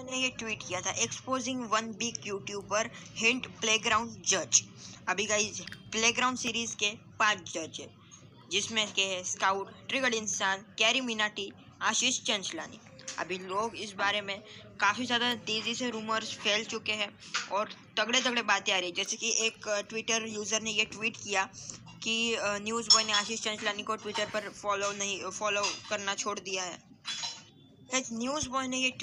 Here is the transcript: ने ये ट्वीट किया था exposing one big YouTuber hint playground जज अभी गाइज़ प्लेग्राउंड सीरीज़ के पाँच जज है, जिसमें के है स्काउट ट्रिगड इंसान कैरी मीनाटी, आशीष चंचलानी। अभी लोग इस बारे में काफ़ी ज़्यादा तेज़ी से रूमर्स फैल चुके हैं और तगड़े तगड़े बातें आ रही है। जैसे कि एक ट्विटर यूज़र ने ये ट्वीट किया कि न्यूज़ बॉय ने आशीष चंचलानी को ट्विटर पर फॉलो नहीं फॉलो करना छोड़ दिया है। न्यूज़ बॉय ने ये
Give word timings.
ने 0.00 0.16
ये 0.16 0.28
ट्वीट 0.38 0.62
किया 0.68 0.80
था 0.80 0.90
exposing 1.02 1.60
one 1.70 1.92
big 1.98 2.26
YouTuber 2.26 2.90
hint 3.16 3.46
playground 3.60 4.22
जज 4.28 4.62
अभी 5.08 5.26
गाइज़ 5.26 5.60
प्लेग्राउंड 5.92 6.38
सीरीज़ 6.38 6.74
के 6.76 6.90
पाँच 7.18 7.52
जज 7.52 7.80
है, 7.80 7.88
जिसमें 8.50 8.86
के 8.94 9.02
है 9.04 9.22
स्काउट 9.24 9.70
ट्रिगड 9.88 10.14
इंसान 10.14 10.64
कैरी 10.78 11.00
मीनाटी, 11.02 11.50
आशीष 11.82 12.22
चंचलानी। 12.22 12.80
अभी 13.18 13.38
लोग 13.40 13.76
इस 13.76 13.92
बारे 13.94 14.20
में 14.20 14.42
काफ़ी 14.80 15.06
ज़्यादा 15.06 15.34
तेज़ी 15.46 15.74
से 15.74 15.90
रूमर्स 15.90 16.32
फैल 16.36 16.64
चुके 16.66 16.92
हैं 16.92 17.08
और 17.52 17.68
तगड़े 17.98 18.20
तगड़े 18.20 18.42
बातें 18.44 18.72
आ 18.72 18.78
रही 18.78 18.88
है। 18.88 18.94
जैसे 18.94 19.16
कि 19.16 19.34
एक 19.46 19.68
ट्विटर 19.88 20.26
यूज़र 20.28 20.62
ने 20.62 20.70
ये 20.70 20.84
ट्वीट 20.86 21.16
किया 21.16 21.44
कि 22.02 22.16
न्यूज़ 22.62 22.88
बॉय 22.94 23.04
ने 23.04 23.12
आशीष 23.12 23.42
चंचलानी 23.42 23.82
को 23.82 23.96
ट्विटर 23.96 24.30
पर 24.32 24.48
फॉलो 24.52 24.90
नहीं 24.94 25.20
फॉलो 25.30 25.62
करना 25.90 26.14
छोड़ 26.14 26.38
दिया 26.40 26.62
है। 26.62 26.82
न्यूज़ 28.12 28.48
बॉय 28.48 28.66
ने 28.68 28.78
ये 28.78 28.90